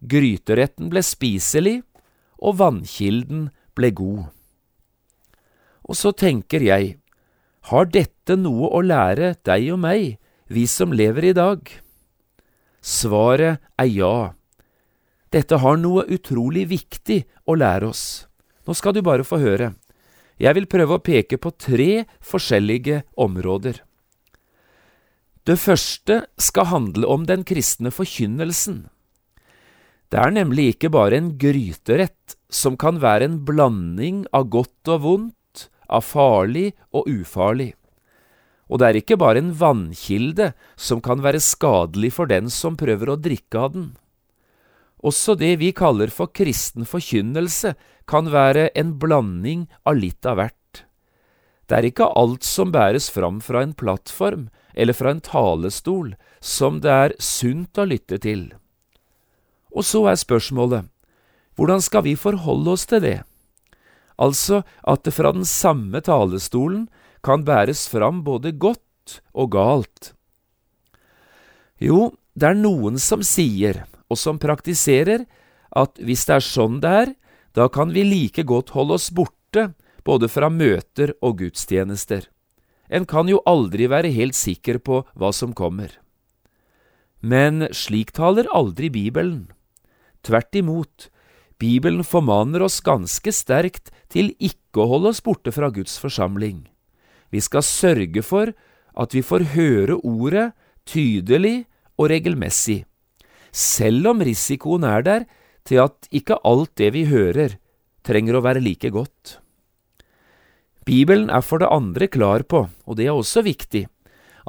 Gryteretten 0.01 0.89
ble 0.93 1.03
spiselig, 1.05 1.81
og 2.41 2.57
vannkilden 2.61 3.51
ble 3.77 3.91
god. 3.93 4.31
Og 5.91 5.99
så 5.99 6.13
tenker 6.15 6.63
jeg, 6.63 6.95
har 7.69 7.89
dette 7.91 8.37
noe 8.39 8.71
å 8.71 8.81
lære 8.85 9.35
deg 9.45 9.73
og 9.75 9.81
meg, 9.83 10.21
vi 10.47 10.63
som 10.71 10.95
lever 10.95 11.33
i 11.33 11.37
dag? 11.37 11.67
Svaret 12.81 13.59
er 13.75 13.91
ja. 13.91 14.15
Dette 15.35 15.59
har 15.63 15.77
noe 15.83 16.07
utrolig 16.07 16.69
viktig 16.71 17.25
å 17.47 17.59
lære 17.59 17.91
oss. 17.91 18.05
Nå 18.67 18.75
skal 18.79 18.95
du 18.95 19.03
bare 19.03 19.27
få 19.27 19.41
høre. 19.43 19.73
Jeg 20.41 20.57
vil 20.57 20.71
prøve 20.71 20.97
å 20.97 21.05
peke 21.05 21.37
på 21.43 21.53
tre 21.59 22.07
forskjellige 22.25 23.03
områder. 23.21 23.83
Det 25.45 25.59
første 25.59 26.23
skal 26.39 26.71
handle 26.71 27.11
om 27.11 27.27
den 27.27 27.43
kristne 27.49 27.91
forkynnelsen. 27.93 28.87
Det 30.11 30.19
er 30.23 30.33
nemlig 30.35 30.73
ikke 30.75 30.91
bare 30.95 31.19
en 31.19 31.35
gryterett 31.39 32.39
som 32.51 32.79
kan 32.79 33.03
være 33.03 33.29
en 33.29 33.39
blanding 33.47 34.25
av 34.35 34.49
godt 34.55 34.91
og 34.95 35.05
vondt, 35.05 35.37
av 35.91 36.07
farlig 36.07 36.71
og 36.95 37.09
ufarlig. 37.11 37.73
Og 38.71 38.79
det 38.79 38.87
er 38.87 38.99
ikke 39.01 39.19
bare 39.19 39.43
en 39.43 39.51
vannkilde 39.59 40.53
som 40.79 41.03
kan 41.03 41.25
være 41.25 41.43
skadelig 41.43 42.13
for 42.15 42.31
den 42.31 42.51
som 42.55 42.79
prøver 42.79 43.11
å 43.11 43.19
drikke 43.19 43.59
av 43.59 43.75
den. 43.75 43.89
Også 45.03 45.35
det 45.35 45.57
vi 45.59 45.73
kaller 45.73 46.13
for 46.13 46.31
kristen 46.31 46.87
forkynnelse, 46.87 47.75
kan 48.11 48.31
være 48.31 48.69
en 48.79 48.97
blanding 48.99 49.69
av 49.87 49.99
litt 49.99 50.27
av 50.27 50.41
hvert. 50.41 50.85
Det 51.71 51.77
er 51.79 51.87
ikke 51.87 52.11
alt 52.19 52.43
som 52.43 52.73
bæres 52.75 53.07
fram 53.15 53.39
fra 53.39 53.63
en 53.63 53.75
plattform 53.79 54.49
eller 54.75 54.97
fra 54.97 55.13
en 55.15 55.23
talestol, 55.23 56.17
som 56.41 56.81
det 56.83 56.91
er 56.91 57.15
sunt 57.23 57.79
å 57.79 57.87
lytte 57.87 58.19
til. 58.19 58.49
Og 59.71 59.87
så 59.87 60.03
er 60.11 60.19
spørsmålet, 60.19 60.89
hvordan 61.55 61.83
skal 61.85 62.03
vi 62.07 62.17
forholde 62.19 62.75
oss 62.75 62.89
til 62.91 63.03
det? 63.05 63.19
Altså 64.21 64.63
at 64.85 65.05
det 65.07 65.15
fra 65.17 65.33
den 65.33 65.47
samme 65.49 66.03
talestolen 66.05 66.89
kan 67.25 67.45
bæres 67.45 67.87
fram 67.89 68.23
både 68.25 68.53
godt 68.53 69.21
og 69.33 69.53
galt. 69.57 70.13
Jo, 71.81 72.13
det 72.37 72.53
er 72.53 72.59
noen 72.59 73.01
som 73.01 73.25
sier, 73.25 73.87
og 74.13 74.19
som 74.21 74.39
praktiserer, 74.41 75.25
at 75.71 75.97
hvis 76.03 76.27
det 76.29 76.37
er 76.37 76.45
sånn 76.45 76.81
det 76.83 76.91
er, 77.05 77.15
da 77.57 77.69
kan 77.73 77.95
vi 77.95 78.05
like 78.05 78.45
godt 78.47 78.75
holde 78.77 78.99
oss 78.99 79.09
borte 79.15 79.71
både 80.05 80.29
fra 80.31 80.51
møter 80.53 81.15
og 81.25 81.41
gudstjenester. 81.41 82.29
En 82.91 83.07
kan 83.07 83.29
jo 83.31 83.41
aldri 83.47 83.87
være 83.91 84.11
helt 84.15 84.37
sikker 84.37 84.81
på 84.83 85.03
hva 85.15 85.31
som 85.35 85.55
kommer. 85.55 85.93
Men 87.21 87.69
slik 87.77 88.13
taler 88.17 88.49
aldri 88.57 88.91
Bibelen. 88.91 89.51
Tvert 90.27 90.57
imot, 90.57 91.09
Bibelen 91.61 92.05
formaner 92.07 92.65
oss 92.65 92.81
ganske 92.81 93.33
sterkt 93.37 93.91
til 94.13 94.33
ikke 94.41 94.81
å 94.81 94.89
holde 94.95 95.13
oss 95.13 95.21
borte 95.25 95.53
fra 95.53 95.69
Guds 95.75 95.99
forsamling. 96.01 96.65
Vi 97.31 97.41
skal 97.45 97.65
sørge 97.67 98.25
for 98.25 98.55
at 98.97 99.15
vi 99.15 99.23
får 99.23 99.51
høre 99.53 99.99
ordet 100.01 100.51
tydelig 100.89 101.67
og 102.01 102.09
regelmessig, 102.11 102.85
selv 103.53 104.15
om 104.15 104.25
risikoen 104.25 104.87
er 104.89 105.05
der 105.05 105.29
til 105.69 105.83
at 105.85 106.09
ikke 106.15 106.41
alt 106.47 106.73
det 106.81 106.91
vi 106.97 107.05
hører, 107.11 107.59
trenger 108.07 108.39
å 108.39 108.45
være 108.45 108.63
like 108.65 108.89
godt. 108.95 109.37
Bibelen 110.89 111.29
er 111.31 111.45
for 111.45 111.61
det 111.61 111.69
andre 111.71 112.09
klar 112.09 112.43
på, 112.49 112.65
og 112.73 112.97
det 112.97 113.07
er 113.07 113.15
også 113.15 113.45
viktig, 113.45 113.85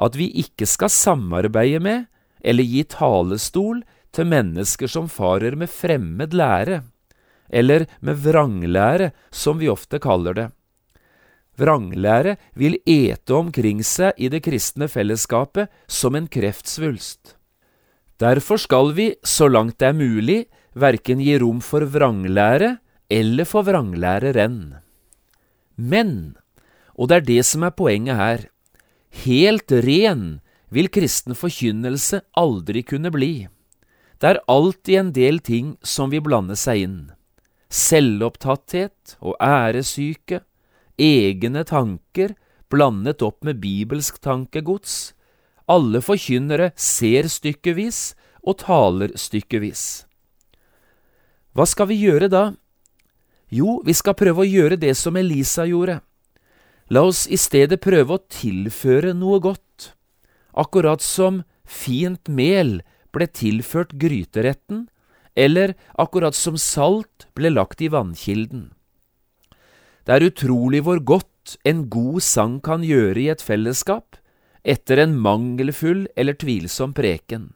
at 0.00 0.16
vi 0.16 0.30
ikke 0.40 0.66
skal 0.66 0.90
samarbeide 0.90 1.82
med 1.84 2.08
eller 2.42 2.66
gi 2.66 2.82
talestol 2.88 3.82
til 4.12 4.28
mennesker 4.32 4.90
som 4.90 5.10
farer 5.12 5.54
med 5.58 5.70
fremmed 5.70 6.34
lære, 6.34 6.80
eller 7.52 7.86
med 8.00 8.18
vranglære, 8.24 9.12
som 9.30 9.60
vi 9.60 9.70
ofte 9.70 10.00
kaller 10.02 10.34
det. 10.38 10.48
Vranglære 11.60 12.38
vil 12.56 12.78
ete 12.88 13.36
omkring 13.36 13.82
seg 13.84 14.16
i 14.16 14.30
det 14.32 14.40
kristne 14.46 14.88
fellesskapet 14.88 15.68
som 15.86 16.16
en 16.16 16.28
kreftsvulst. 16.32 17.36
Derfor 18.22 18.60
skal 18.60 18.94
vi, 18.96 19.12
så 19.22 19.48
langt 19.50 19.78
det 19.82 19.90
er 19.90 19.98
mulig, 19.98 20.38
verken 20.72 21.20
gi 21.20 21.36
rom 21.42 21.60
for 21.60 21.84
vranglære 21.84 22.78
eller 23.12 23.48
for 23.48 23.66
vranglæreren. 23.66 24.78
Men, 25.76 26.36
og 26.96 27.10
det 27.10 27.16
er 27.16 27.28
det 27.28 27.42
som 27.48 27.66
er 27.66 27.76
poenget 27.76 28.16
her, 28.16 28.46
helt 29.26 29.72
ren 29.84 30.40
vil 30.72 30.88
kristen 30.88 31.36
forkynnelse 31.36 32.22
aldri 32.38 32.84
kunne 32.86 33.12
bli. 33.12 33.48
Det 34.22 34.30
er 34.30 34.44
alltid 34.48 34.98
en 35.00 35.12
del 35.12 35.40
ting 35.44 35.74
som 35.82 36.12
vil 36.12 36.24
blande 36.24 36.56
seg 36.56 36.86
inn. 36.86 37.00
Selvopptatthet 37.72 39.16
og 39.24 39.38
æresyke, 39.40 40.42
egne 41.00 41.64
tanker 41.64 42.34
blandet 42.72 43.24
opp 43.24 43.40
med 43.48 43.62
bibelsk 43.62 44.20
tankegods. 44.20 45.14
Alle 45.72 46.02
forkynnere 46.04 46.72
ser 46.76 47.30
stykkevis 47.32 48.12
og 48.44 48.58
taler 48.60 49.14
stykkevis. 49.16 50.04
Hva 51.56 51.64
skal 51.68 51.88
vi 51.88 52.00
gjøre 52.02 52.28
da? 52.32 52.44
Jo, 53.52 53.80
vi 53.84 53.96
skal 53.96 54.16
prøve 54.16 54.44
å 54.44 54.48
gjøre 54.48 54.78
det 54.80 54.94
som 54.96 55.16
Elisa 55.20 55.66
gjorde. 55.68 56.00
La 56.92 57.04
oss 57.08 57.24
i 57.24 57.38
stedet 57.40 57.80
prøve 57.80 58.16
å 58.16 58.24
tilføre 58.32 59.12
noe 59.16 59.40
godt, 59.40 59.92
akkurat 60.52 61.00
som 61.04 61.40
fint 61.64 62.28
mel 62.28 62.80
ble 63.12 63.28
tilført 63.28 63.94
gryteretten, 64.00 64.88
eller 65.34 65.74
akkurat 65.98 66.36
som 66.36 66.58
salt 66.60 67.28
ble 67.36 67.52
lagt 67.52 67.80
i 67.80 67.90
vannkilden. 67.92 68.70
Det 70.04 70.16
er 70.16 70.26
utrolig 70.26 70.82
hvor 70.84 70.98
godt 70.98 71.56
en 71.64 71.86
god 71.90 72.20
sang 72.22 72.58
kan 72.62 72.84
gjøre 72.86 73.20
i 73.20 73.30
et 73.32 73.42
fellesskap 73.42 74.18
etter 74.62 75.02
en 75.02 75.14
mangelfull 75.18 76.06
eller 76.16 76.38
tvilsom 76.38 76.94
preken. 76.94 77.52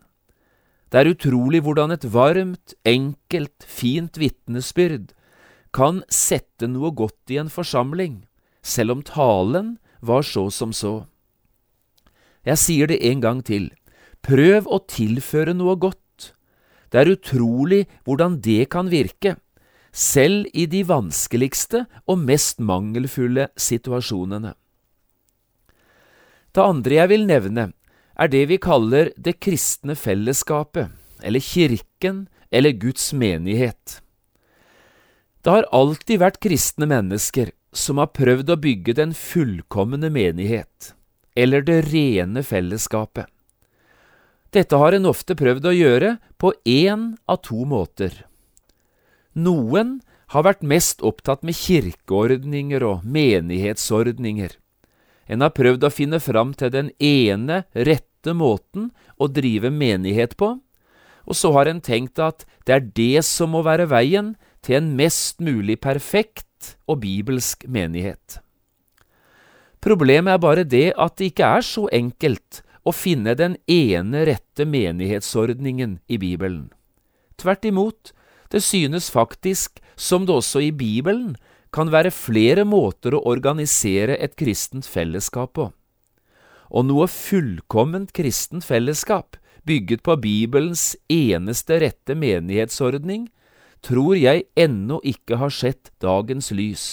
Det 0.90 1.02
er 1.02 1.10
utrolig 1.10 1.60
hvordan 1.66 1.92
et 1.94 2.06
varmt, 2.14 2.74
enkelt, 2.86 3.66
fint 3.66 4.18
vitnesbyrd 4.18 5.12
kan 5.76 6.00
sette 6.08 6.68
noe 6.70 6.92
godt 6.96 7.34
i 7.34 7.40
en 7.42 7.50
forsamling, 7.52 8.22
selv 8.62 8.96
om 8.96 9.02
talen 9.04 9.76
var 10.00 10.24
så 10.24 10.46
som 10.54 10.72
så. 10.72 11.04
Jeg 12.46 12.62
sier 12.62 12.88
det 12.88 13.02
en 13.10 13.20
gang 13.20 13.42
til. 13.44 13.68
Prøv 14.22 14.68
å 14.70 14.80
tilføre 14.88 15.54
noe 15.54 15.74
godt. 15.76 16.05
Det 16.90 17.00
er 17.00 17.12
utrolig 17.12 17.84
hvordan 18.06 18.38
det 18.42 18.68
kan 18.70 18.90
virke, 18.92 19.36
selv 19.96 20.46
i 20.52 20.66
de 20.68 20.82
vanskeligste 20.86 21.86
og 22.06 22.20
mest 22.20 22.60
mangelfulle 22.60 23.48
situasjonene. 23.56 24.52
Det 26.52 26.64
andre 26.64 27.00
jeg 27.00 27.12
vil 27.12 27.26
nevne, 27.28 27.70
er 28.16 28.32
det 28.32 28.46
vi 28.48 28.56
kaller 28.60 29.10
det 29.16 29.38
kristne 29.44 29.96
fellesskapet, 29.96 30.88
eller 31.22 31.40
kirken, 31.40 32.26
eller 32.50 32.72
Guds 32.72 33.12
menighet. 33.12 34.00
Det 35.44 35.52
har 35.52 35.68
alltid 35.72 36.20
vært 36.22 36.40
kristne 36.42 36.88
mennesker 36.88 37.52
som 37.76 38.00
har 38.00 38.14
prøvd 38.16 38.52
å 38.52 38.60
bygge 38.60 38.96
den 38.96 39.12
fullkomne 39.16 40.08
menighet, 40.12 40.92
eller 41.36 41.64
det 41.64 41.82
rene 41.90 42.42
fellesskapet. 42.46 43.28
Dette 44.54 44.78
har 44.78 44.96
en 44.96 45.08
ofte 45.10 45.36
prøvd 45.38 45.66
å 45.68 45.74
gjøre 45.74 46.16
på 46.40 46.52
én 46.68 47.14
av 47.26 47.42
to 47.46 47.64
måter. 47.68 48.24
Noen 49.36 49.98
har 50.32 50.46
vært 50.46 50.64
mest 50.66 51.02
opptatt 51.06 51.44
med 51.46 51.58
kirkeordninger 51.58 52.82
og 52.86 53.04
menighetsordninger. 53.04 54.56
En 55.26 55.42
har 55.42 55.54
prøvd 55.54 55.86
å 55.86 55.92
finne 55.92 56.20
fram 56.22 56.54
til 56.54 56.70
den 56.72 56.92
ene 57.02 57.64
rette 57.74 58.34
måten 58.34 58.90
å 59.18 59.28
drive 59.30 59.70
menighet 59.70 60.36
på, 60.38 60.56
og 61.26 61.34
så 61.34 61.50
har 61.56 61.70
en 61.70 61.82
tenkt 61.82 62.20
at 62.22 62.46
det 62.66 62.74
er 62.74 62.88
det 62.94 63.24
som 63.26 63.52
må 63.54 63.64
være 63.66 63.88
veien 63.90 64.34
til 64.66 64.78
en 64.80 64.92
mest 64.98 65.42
mulig 65.42 65.78
perfekt 65.82 66.76
og 66.86 67.02
bibelsk 67.02 67.66
menighet. 67.70 68.40
Problemet 69.82 70.34
er 70.34 70.42
bare 70.42 70.64
det 70.66 70.88
at 70.98 71.18
det 71.18 71.30
ikke 71.30 71.50
er 71.58 71.66
så 71.66 71.86
enkelt 71.94 72.62
å 72.86 72.94
finne 72.94 73.34
den 73.34 73.56
ene 73.66 74.22
rette 74.28 74.66
menighetsordningen 74.68 75.98
i 76.06 76.18
Bibelen. 76.22 76.68
Tvert 77.36 77.66
imot, 77.66 78.12
det 78.54 78.62
synes 78.62 79.10
faktisk 79.10 79.80
som 79.98 80.26
det 80.26 80.36
også 80.36 80.62
i 80.68 80.70
Bibelen 80.70 81.34
kan 81.74 81.90
være 81.92 82.14
flere 82.14 82.64
måter 82.64 83.16
å 83.16 83.24
organisere 83.26 84.16
et 84.22 84.36
kristent 84.38 84.86
fellesskap 84.86 85.56
på. 85.58 85.70
Og 86.70 86.86
noe 86.86 87.08
fullkomment 87.10 88.14
kristent 88.16 88.64
fellesskap, 88.66 89.36
bygget 89.66 90.04
på 90.06 90.14
Bibelens 90.22 90.94
eneste 91.10 91.80
rette 91.82 92.14
menighetsordning, 92.14 93.26
tror 93.82 94.14
jeg 94.18 94.46
ennå 94.58 95.00
ikke 95.06 95.38
har 95.42 95.52
sett 95.52 95.90
dagens 96.02 96.52
lys. 96.54 96.86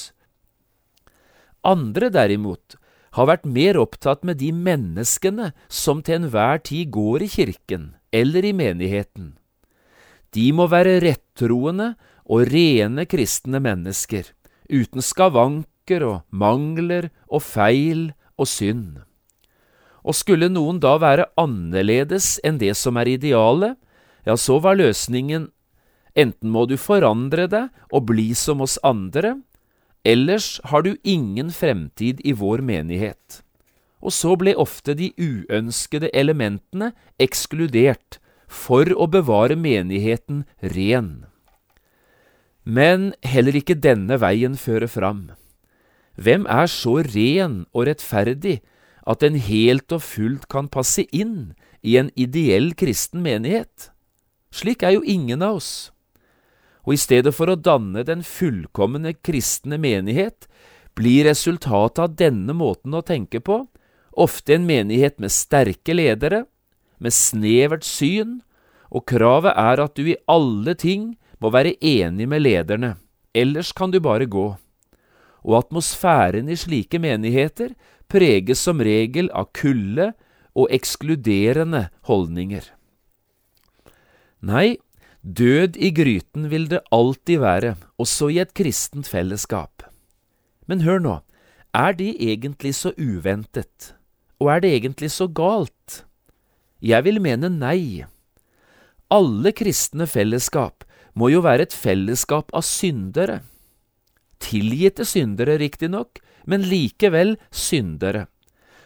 Andre 1.64 2.10
derimot 2.14 2.76
har 3.14 3.30
vært 3.30 3.46
mer 3.46 3.78
opptatt 3.78 4.24
med 4.26 4.40
de 4.42 4.50
menneskene 4.56 5.52
som 5.70 6.02
til 6.02 6.22
enhver 6.22 6.62
tid 6.66 6.92
går 6.94 7.26
i 7.26 7.30
kirken 7.30 7.94
eller 8.14 8.46
i 8.46 8.54
menigheten. 8.58 9.34
De 10.34 10.50
må 10.56 10.66
være 10.70 11.00
rettroende 11.04 11.94
og 12.26 12.50
rene 12.50 13.06
kristne 13.10 13.62
mennesker, 13.62 14.26
uten 14.70 15.04
skavanker 15.06 16.06
og 16.08 16.22
mangler 16.34 17.12
og 17.30 17.44
feil 17.46 18.12
og 18.38 18.50
synd. 18.50 19.04
Og 20.04 20.18
skulle 20.18 20.50
noen 20.52 20.82
da 20.84 20.98
være 21.00 21.30
annerledes 21.40 22.40
enn 22.44 22.58
det 22.60 22.74
som 22.80 22.98
er 23.00 23.14
idealet, 23.14 23.78
ja, 24.26 24.36
så 24.40 24.58
var 24.64 24.80
løsningen 24.80 25.52
enten 26.16 26.52
må 26.54 26.66
du 26.70 26.76
forandre 26.78 27.48
deg 27.50 27.70
og 27.92 28.08
bli 28.10 28.32
som 28.38 28.62
oss 28.64 28.78
andre, 28.86 29.38
Ellers 30.04 30.60
har 30.64 30.84
du 30.84 30.98
ingen 31.04 31.52
fremtid 31.52 32.20
i 32.28 32.34
vår 32.36 32.60
menighet. 32.60 33.40
Og 34.04 34.12
så 34.12 34.36
ble 34.36 34.52
ofte 34.60 34.96
de 35.00 35.14
uønskede 35.16 36.10
elementene 36.12 36.92
ekskludert 37.24 38.20
for 38.52 38.92
å 38.92 39.08
bevare 39.08 39.56
menigheten 39.56 40.44
ren. 40.76 41.24
Men 42.64 43.14
heller 43.24 43.56
ikke 43.56 43.80
denne 43.80 44.20
veien 44.20 44.60
fører 44.60 44.92
fram. 44.92 45.32
Hvem 46.20 46.46
er 46.52 46.68
så 46.68 47.00
ren 47.08 47.64
og 47.72 47.88
rettferdig 47.88 48.60
at 49.08 49.24
en 49.24 49.40
helt 49.40 49.92
og 49.96 50.04
fullt 50.04 50.50
kan 50.52 50.68
passe 50.68 51.08
inn 51.16 51.56
i 51.82 51.96
en 52.00 52.12
ideell 52.20 52.74
kristen 52.76 53.24
menighet? 53.24 53.90
Slik 54.52 54.84
er 54.84 55.00
jo 55.00 55.08
ingen 55.08 55.42
av 55.42 55.64
oss 55.64 55.93
og 56.84 56.96
i 56.96 57.00
stedet 57.00 57.34
for 57.36 57.52
å 57.52 57.60
danne 57.60 58.04
den 58.08 58.24
fullkomne 58.28 59.14
kristne 59.24 59.80
menighet, 59.80 60.48
blir 60.94 61.26
resultatet 61.26 62.04
av 62.04 62.18
denne 62.20 62.54
måten 62.54 62.94
å 62.94 63.02
tenke 63.06 63.40
på 63.42 63.64
ofte 64.14 64.56
en 64.56 64.66
menighet 64.66 65.20
med 65.20 65.34
sterke 65.34 65.96
ledere, 65.96 66.44
med 67.02 67.14
snevert 67.14 67.86
syn, 67.86 68.42
og 68.94 69.08
kravet 69.10 69.56
er 69.58 69.82
at 69.82 69.96
du 69.98 70.06
i 70.12 70.20
alle 70.30 70.76
ting 70.78 71.14
må 71.42 71.50
være 71.54 71.76
enig 71.82 72.28
med 72.30 72.44
lederne, 72.46 72.94
ellers 73.34 73.74
kan 73.76 73.92
du 73.92 74.00
bare 74.04 74.30
gå. 74.30 74.54
Og 75.44 75.58
atmosfæren 75.60 76.48
i 76.48 76.58
slike 76.60 77.02
menigheter 77.02 77.74
preges 78.08 78.62
som 78.64 78.80
regel 78.84 79.32
av 79.34 79.50
kulde 79.58 80.14
og 80.54 80.70
ekskluderende 80.72 81.88
holdninger. 82.08 82.70
Nei, 84.44 84.78
Død 85.24 85.78
i 85.80 85.94
gryten 85.96 86.50
vil 86.52 86.66
det 86.68 86.82
alltid 86.92 87.40
være, 87.40 87.76
også 87.96 88.28
i 88.28 88.42
et 88.44 88.50
kristent 88.52 89.08
fellesskap. 89.08 89.86
Men 90.68 90.82
hør 90.84 91.00
nå, 91.00 91.14
er 91.72 91.96
det 91.96 92.18
egentlig 92.20 92.74
så 92.76 92.92
uventet, 93.00 93.94
og 94.44 94.52
er 94.52 94.60
det 94.60 94.74
egentlig 94.76 95.12
så 95.16 95.30
galt? 95.32 96.04
Jeg 96.84 97.06
vil 97.08 97.22
mene 97.24 97.48
nei. 97.48 98.04
Alle 99.08 99.54
kristne 99.56 100.10
fellesskap 100.12 100.84
må 101.16 101.32
jo 101.32 101.40
være 101.46 101.70
et 101.70 101.78
fellesskap 101.78 102.52
av 102.52 102.68
syndere. 102.68 103.40
Tilgitte 104.44 105.08
syndere, 105.08 105.56
riktignok, 105.56 106.20
men 106.44 106.68
likevel 106.68 107.38
syndere. 107.48 108.26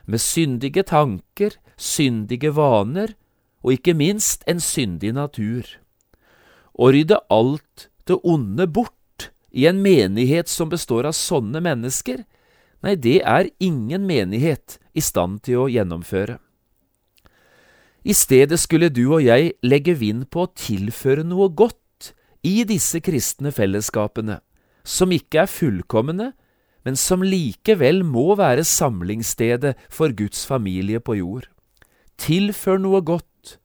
Med 0.06 0.22
syndige 0.22 0.86
tanker, 0.86 1.58
syndige 1.78 2.54
vaner, 2.54 3.18
og 3.66 3.74
ikke 3.74 3.98
minst 3.98 4.46
en 4.46 4.62
syndig 4.62 5.16
natur. 5.18 5.66
Å 6.78 6.92
rydde 6.94 7.20
alt 7.34 7.88
det 8.08 8.20
onde 8.24 8.68
bort 8.70 9.32
i 9.50 9.66
en 9.66 9.82
menighet 9.82 10.50
som 10.50 10.70
består 10.70 11.08
av 11.10 11.16
sånne 11.18 11.62
mennesker, 11.66 12.22
nei, 12.86 12.94
det 12.94 13.22
er 13.26 13.50
ingen 13.58 14.06
menighet 14.06 14.78
i 14.94 15.02
stand 15.02 15.42
til 15.48 15.64
å 15.64 15.72
gjennomføre. 15.72 16.38
I 18.08 18.14
stedet 18.16 18.60
skulle 18.62 18.92
du 18.94 19.08
og 19.10 19.26
jeg 19.26 19.56
legge 19.66 19.98
vind 19.98 20.30
på 20.32 20.46
å 20.46 20.52
tilføre 20.56 21.26
noe 21.28 21.50
godt 21.50 22.14
i 22.46 22.62
disse 22.68 23.02
kristne 23.04 23.52
fellesskapene, 23.52 24.40
som 24.88 25.12
ikke 25.12 25.44
er 25.44 25.52
fullkomne, 25.52 26.32
men 26.88 26.96
som 26.96 27.26
likevel 27.26 28.06
må 28.08 28.38
være 28.40 28.64
samlingsstedet 28.64 29.74
for 29.92 30.14
Guds 30.16 30.46
familie 30.48 31.02
på 31.04 31.18
jord. 31.20 31.50
Tilfør 32.22 32.80
noe 32.80 33.02
godt, 33.04 33.58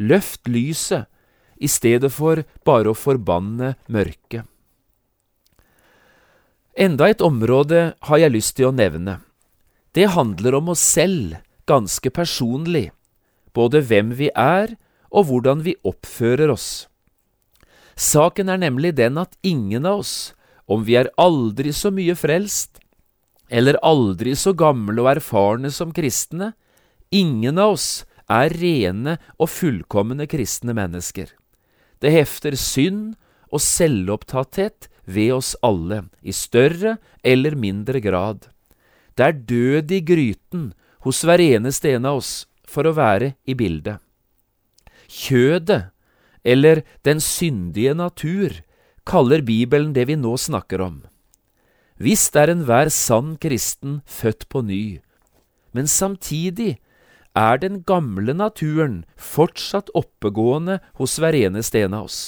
løft 0.00 0.48
lyset, 0.48 1.10
i 1.62 1.70
stedet 1.70 2.10
for 2.12 2.42
bare 2.66 2.90
å 2.90 2.98
forbanne 2.98 3.76
mørket. 3.86 4.48
Enda 6.72 7.10
et 7.12 7.20
område 7.22 7.92
har 8.08 8.18
jeg 8.18 8.32
lyst 8.32 8.56
til 8.56 8.70
å 8.70 8.74
nevne. 8.74 9.20
Det 9.92 10.08
handler 10.14 10.56
om 10.56 10.72
oss 10.72 10.80
selv, 10.80 11.36
ganske 11.68 12.10
personlig, 12.10 12.90
både 13.52 13.82
hvem 13.84 14.14
vi 14.16 14.30
er 14.34 14.72
og 15.12 15.28
hvordan 15.28 15.60
vi 15.66 15.76
oppfører 15.84 16.50
oss. 16.52 16.86
Saken 17.92 18.48
er 18.48 18.62
nemlig 18.62 18.94
den 18.96 19.20
at 19.20 19.36
ingen 19.44 19.84
av 19.86 20.00
oss, 20.00 20.32
om 20.64 20.86
vi 20.86 20.96
er 20.96 21.12
aldri 21.20 21.74
så 21.76 21.92
mye 21.92 22.16
frelst, 22.16 22.80
eller 23.52 23.76
aldri 23.84 24.32
så 24.38 24.54
gamle 24.56 24.96
og 25.04 25.10
erfarne 25.12 25.68
som 25.70 25.92
kristne, 25.92 26.54
ingen 27.12 27.60
av 27.60 27.76
oss 27.76 27.88
er 28.32 28.54
rene 28.56 29.18
og 29.36 29.52
fullkomne 29.52 30.24
kristne 30.30 30.72
mennesker. 30.72 31.28
Det 32.02 32.10
hefter 32.10 32.56
synd 32.58 33.14
og 33.52 33.62
selvopptatthet 33.62 34.88
ved 35.06 35.32
oss 35.36 35.54
alle, 35.62 36.04
i 36.22 36.34
større 36.34 36.96
eller 37.22 37.54
mindre 37.54 38.00
grad. 38.02 38.48
Det 39.14 39.26
er 39.26 39.38
død 39.46 39.92
i 39.92 40.00
gryten 40.02 40.72
hos 41.06 41.22
hver 41.26 41.42
eneste 41.42 41.92
en 41.94 42.08
av 42.08 42.22
oss 42.22 42.32
for 42.66 42.88
å 42.88 42.96
være 42.96 43.34
i 43.46 43.54
bildet. 43.58 44.00
Kjødet, 45.12 45.92
eller 46.42 46.82
den 47.06 47.20
syndige 47.20 47.94
natur, 47.94 48.62
kaller 49.06 49.42
Bibelen 49.44 49.92
det 49.94 50.06
vi 50.08 50.16
nå 50.16 50.34
snakker 50.38 50.82
om. 50.82 51.02
Visst 52.02 52.34
er 52.38 52.50
enhver 52.50 52.90
sann 52.90 53.36
kristen 53.38 54.00
født 54.06 54.48
på 54.50 54.62
ny, 54.66 54.98
men 55.70 55.86
samtidig 55.86 56.78
er 57.38 57.58
den 57.62 57.80
gamle 57.88 58.34
naturen 58.36 59.02
fortsatt 59.16 59.90
oppegående 59.96 60.80
hos 61.00 61.18
hver 61.20 61.36
eneste 61.36 61.80
en 61.84 61.96
av 61.96 62.08
oss. 62.10 62.20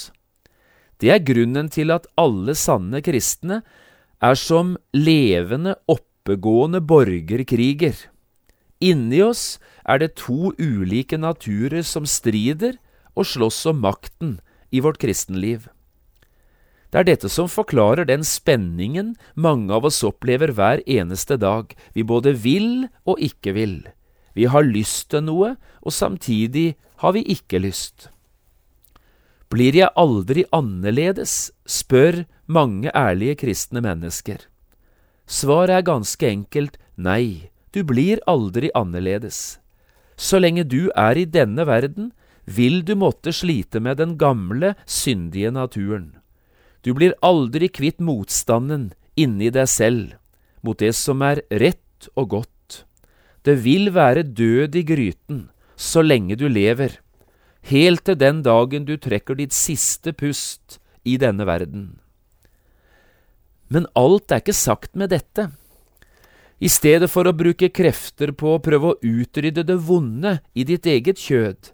Det 0.97 1.11
er 1.11 1.25
grunnen 1.27 1.69
til 1.69 1.91
at 1.93 2.07
alle 2.17 2.55
sanne 2.55 3.01
kristne 3.05 3.61
er 4.23 4.39
som 4.39 4.75
levende, 4.95 5.75
oppegående 5.91 6.81
borgerkriger. 6.81 7.95
Inni 8.79 9.21
oss 9.23 9.59
er 9.85 10.01
det 10.01 10.15
to 10.19 10.53
ulike 10.57 11.19
naturer 11.19 11.85
som 11.85 12.07
strider 12.09 12.79
og 13.15 13.27
slåss 13.27 13.65
om 13.71 13.81
makten 13.83 14.37
i 14.71 14.81
vårt 14.83 14.99
kristenliv. 15.03 15.67
Det 16.91 17.01
er 17.01 17.07
dette 17.09 17.29
som 17.31 17.49
forklarer 17.51 18.07
den 18.07 18.23
spenningen 18.23 19.15
mange 19.35 19.73
av 19.75 19.87
oss 19.89 19.99
opplever 20.07 20.53
hver 20.55 20.79
eneste 20.87 21.35
dag. 21.35 21.73
Vi 21.91 22.07
både 22.07 22.31
vil 22.39 22.87
og 23.03 23.19
ikke 23.19 23.51
vil. 23.57 23.75
Vi 24.35 24.45
har 24.51 24.67
lyst 24.67 25.09
til 25.13 25.23
noe, 25.25 25.55
og 25.81 25.95
samtidig 25.95 26.75
har 27.01 27.15
vi 27.15 27.23
ikke 27.31 27.61
lyst. 27.63 28.09
Blir 29.49 29.75
jeg 29.77 29.93
aldri 29.95 30.43
annerledes, 30.51 31.51
spør 31.65 32.25
mange 32.45 32.91
ærlige 32.91 33.37
kristne 33.45 33.81
mennesker. 33.85 34.41
Svaret 35.25 35.79
er 35.79 35.87
ganske 35.87 36.27
enkelt 36.27 36.77
nei, 36.95 37.49
du 37.71 37.83
blir 37.83 38.21
aldri 38.27 38.69
annerledes. 38.75 39.59
Så 40.17 40.39
lenge 40.39 40.63
du 40.63 40.91
er 40.95 41.17
i 41.17 41.25
denne 41.25 41.65
verden, 41.67 42.11
vil 42.45 42.83
du 42.85 42.93
måtte 42.95 43.33
slite 43.33 43.81
med 43.81 43.97
den 43.97 44.17
gamle, 44.17 44.75
syndige 44.85 45.51
naturen. 45.51 46.15
Du 46.85 46.93
blir 46.93 47.15
aldri 47.25 47.67
kvitt 47.67 47.99
motstanden 47.99 48.91
inni 49.17 49.49
deg 49.49 49.67
selv, 49.69 50.13
mot 50.61 50.77
det 50.77 50.93
som 50.95 51.23
er 51.25 51.41
rett 51.49 52.09
og 52.15 52.29
godt. 52.29 52.54
Det 53.45 53.59
vil 53.61 53.91
være 53.93 54.23
død 54.23 54.75
i 54.75 54.83
gryten 54.85 55.43
så 55.75 56.01
lenge 56.01 56.37
du 56.39 56.47
lever, 56.49 56.97
helt 57.69 58.05
til 58.07 58.17
den 58.17 58.41
dagen 58.45 58.87
du 58.87 58.95
trekker 58.97 59.37
ditt 59.37 59.53
siste 59.53 60.13
pust 60.15 60.79
i 61.05 61.17
denne 61.21 61.45
verden. 61.45 61.99
Men 63.69 63.85
alt 63.97 64.31
er 64.31 64.41
ikke 64.41 64.55
sagt 64.55 64.95
med 64.95 65.11
dette. 65.13 65.49
I 66.63 66.69
stedet 66.71 67.09
for 67.11 67.27
å 67.27 67.35
bruke 67.35 67.69
krefter 67.69 68.31
på 68.31 68.55
å 68.55 68.61
prøve 68.63 68.93
å 68.93 68.99
utrydde 69.03 69.65
det 69.67 69.77
vonde 69.83 70.37
i 70.55 70.63
ditt 70.63 70.87
eget 70.87 71.19
kjød, 71.19 71.73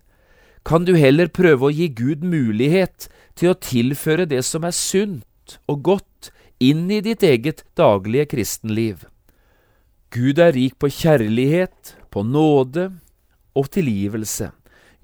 kan 0.65 0.85
du 0.85 0.93
heller 0.97 1.29
prøve 1.29 1.69
å 1.69 1.73
gi 1.73 1.87
Gud 1.89 2.25
mulighet 2.25 3.07
til 3.37 3.53
å 3.53 3.57
tilføre 3.57 4.27
det 4.29 4.43
som 4.45 4.65
er 4.65 4.75
sunt 4.75 5.57
og 5.69 5.81
godt, 5.85 6.31
inn 6.61 6.85
i 6.93 6.99
ditt 7.01 7.23
eget 7.25 7.63
daglige 7.77 8.27
kristenliv. 8.35 9.07
Gud 10.11 10.41
er 10.43 10.51
rik 10.51 10.73
på 10.75 10.89
kjærlighet, 10.91 11.95
på 12.11 12.19
nåde 12.27 12.89
og 13.55 13.69
tilgivelse. 13.71 14.49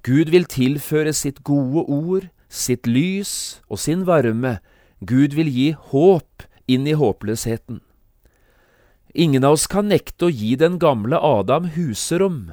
Gud 0.04 0.34
vil 0.34 0.44
tilføre 0.52 1.14
sitt 1.16 1.46
gode 1.48 1.86
ord, 1.88 2.28
sitt 2.52 2.88
lys 2.88 3.62
og 3.72 3.80
sin 3.80 4.04
varme. 4.04 4.58
Gud 5.00 5.32
vil 5.38 5.48
gi 5.48 5.70
håp 5.94 6.44
inn 6.68 6.84
i 6.92 6.98
håpløsheten. 7.00 7.80
Ingen 9.16 9.48
av 9.48 9.56
oss 9.56 9.66
kan 9.72 9.88
nekte 9.88 10.28
å 10.28 10.34
gi 10.34 10.58
den 10.60 10.76
gamle 10.76 11.16
Adam 11.24 11.72
huserom, 11.78 12.52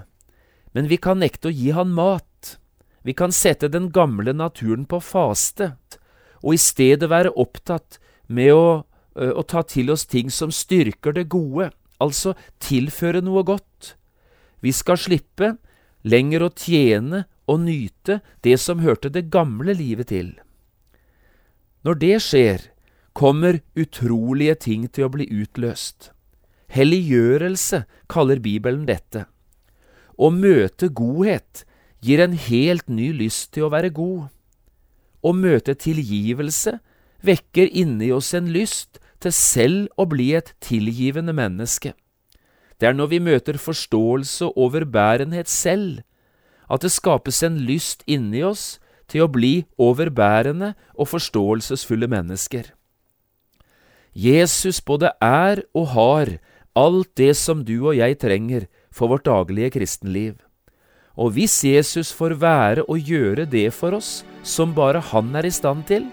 men 0.70 0.86
vi 0.86 0.96
kan 0.96 1.18
nekte 1.18 1.50
å 1.50 1.54
gi 1.54 1.74
han 1.74 1.90
mat. 1.90 2.56
Vi 3.02 3.18
kan 3.18 3.34
sette 3.34 3.66
den 3.68 3.90
gamle 3.90 4.32
naturen 4.32 4.86
på 4.86 5.02
faste, 5.02 5.74
og 6.38 6.54
i 6.54 6.62
stedet 6.62 7.10
være 7.10 7.34
opptatt 7.34 7.98
med 8.30 8.54
å, 8.54 8.84
å 9.18 9.42
ta 9.42 9.66
til 9.66 9.90
oss 9.90 10.06
ting 10.06 10.30
som 10.30 10.54
styrker 10.54 11.18
det 11.18 11.26
gode, 11.34 11.74
altså 12.02 12.34
tilføre 12.62 13.22
noe 13.24 13.44
godt. 13.46 13.94
Vi 14.64 14.72
skal 14.72 14.98
slippe 15.00 15.54
lenger 16.04 16.46
å 16.46 16.52
tjene 16.56 17.24
og 17.50 17.60
nyte 17.66 18.20
det 18.44 18.56
som 18.60 18.82
hørte 18.84 19.10
det 19.12 19.28
gamle 19.32 19.74
livet 19.76 20.10
til. 20.12 20.32
Når 21.84 22.00
det 22.00 22.16
skjer, 22.24 22.62
kommer 23.12 23.60
utrolige 23.76 24.56
ting 24.66 24.88
til 24.88 25.06
å 25.06 25.12
bli 25.12 25.28
utløst. 25.30 26.10
Helliggjørelse 26.72 27.84
kaller 28.10 28.40
Bibelen 28.42 28.88
dette. 28.88 29.26
Å 30.16 30.30
møte 30.32 30.88
godhet 30.88 31.64
gir 32.04 32.22
en 32.24 32.34
helt 32.34 32.88
ny 32.88 33.12
lyst 33.14 33.52
til 33.54 33.66
å 33.66 33.72
være 33.74 33.92
god. 33.94 34.30
Å 35.24 35.30
møte 35.36 35.76
tilgivelse 35.78 36.78
vekker 37.24 37.70
inni 37.70 38.10
oss 38.12 38.32
en 38.36 38.50
lyst 38.52 38.98
til 39.24 39.34
selv 39.34 40.00
å 40.00 40.06
bli 40.08 40.32
et 40.36 40.54
tilgivende 40.64 41.34
menneske. 41.36 41.94
Det 42.80 42.90
er 42.90 42.96
når 42.96 43.12
vi 43.12 43.20
møter 43.22 43.58
forståelse 43.60 44.50
og 44.50 44.58
overbærenhet 44.68 45.48
selv, 45.48 46.02
at 46.70 46.82
det 46.84 46.92
skapes 46.92 47.42
en 47.44 47.60
lyst 47.64 48.02
inni 48.06 48.42
oss 48.44 48.78
til 49.10 49.24
å 49.24 49.30
bli 49.30 49.66
overbærende 49.80 50.72
og 50.94 51.10
forståelsesfulle 51.12 52.08
mennesker. 52.10 52.72
Jesus 54.14 54.80
både 54.80 55.10
er 55.22 55.64
og 55.74 55.88
har 55.94 56.36
alt 56.78 57.10
det 57.18 57.34
som 57.38 57.62
du 57.66 57.76
og 57.80 57.96
jeg 57.98 58.18
trenger 58.22 58.66
for 58.94 59.10
vårt 59.10 59.26
daglige 59.26 59.74
kristenliv. 59.78 60.36
Og 61.14 61.34
hvis 61.36 61.60
Jesus 61.62 62.10
får 62.14 62.36
være 62.42 62.84
og 62.90 62.98
gjøre 62.98 63.46
det 63.46 63.68
for 63.74 63.94
oss 63.94 64.24
som 64.42 64.74
bare 64.74 65.02
han 65.12 65.34
er 65.38 65.46
i 65.46 65.54
stand 65.54 65.86
til, 65.86 66.06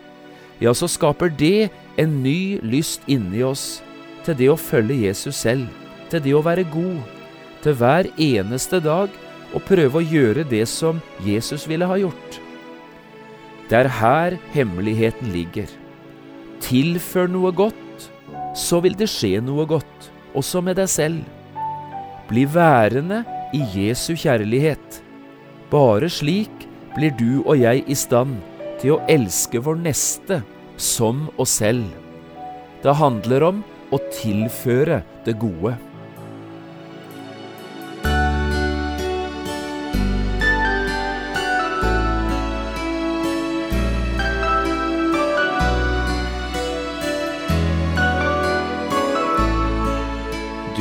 ja, 0.61 0.73
så 0.77 0.87
skaper 0.89 1.31
det 1.33 1.71
en 1.99 2.19
ny 2.21 2.59
lyst 2.61 3.07
inni 3.09 3.41
oss 3.43 3.81
til 4.25 4.37
det 4.37 4.51
å 4.51 4.59
følge 4.59 4.99
Jesus 5.07 5.39
selv, 5.41 5.65
til 6.11 6.21
det 6.21 6.35
å 6.37 6.43
være 6.45 6.67
god, 6.69 7.01
til 7.65 7.77
hver 7.79 8.09
eneste 8.21 8.81
dag 8.83 9.09
å 9.57 9.61
prøve 9.65 9.99
å 9.99 10.05
gjøre 10.05 10.45
det 10.47 10.67
som 10.69 11.01
Jesus 11.25 11.65
ville 11.69 11.87
ha 11.89 11.97
gjort. 11.99 12.37
Det 13.71 13.79
er 13.79 13.89
her 14.01 14.37
hemmeligheten 14.53 15.31
ligger. 15.33 15.69
Tilfør 16.61 17.29
noe 17.31 17.53
godt, 17.55 18.09
så 18.57 18.81
vil 18.83 18.97
det 18.99 19.09
skje 19.09 19.39
noe 19.41 19.65
godt, 19.65 20.11
også 20.37 20.61
med 20.61 20.77
deg 20.77 20.91
selv. 20.91 21.23
Bli 22.29 22.45
værende 22.47 23.23
i 23.55 23.63
Jesu 23.73 24.13
kjærlighet. 24.13 25.01
Bare 25.71 26.11
slik 26.11 26.67
blir 26.95 27.15
du 27.17 27.41
og 27.41 27.55
jeg 27.59 27.83
i 27.87 27.97
stand 27.97 28.37
til 28.81 28.95
å 28.95 29.01
elske 29.11 29.61
vår 29.61 29.77
neste 29.83 30.41
som 30.81 31.27
oss 31.41 31.59
selv. 31.61 31.85
Det 32.81 32.97
handler 32.97 33.45
om 33.51 33.63
å 33.93 33.99
tilføre 34.09 35.03
det 35.25 35.37
gode. 35.41 35.77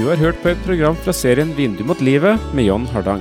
Du 0.01 0.07
har 0.09 0.17
hørt 0.17 0.39
på 0.41 0.49
et 0.49 0.63
program 0.65 0.97
fra 0.97 1.13
serien 1.13 1.53
Vindu 1.53 1.85
mot 1.85 2.01
livet 2.01 2.41
med 2.57 2.65
John 2.71 2.89
Hardang. 2.89 3.21